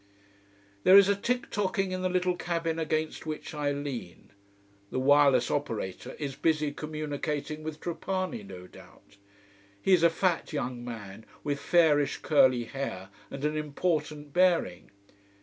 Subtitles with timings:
[0.83, 4.31] _There is a tick tocking in the little cabin against which I lean.
[4.89, 9.17] The wireless operator is busy communicating with Trapani, no doubt.
[9.79, 14.89] He is a fat young man with fairish curly hair and an important bearing.